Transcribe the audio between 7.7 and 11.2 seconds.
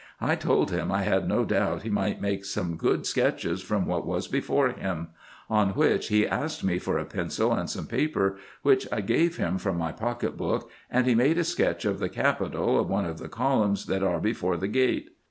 paper, which I gave him from my pocket book, and he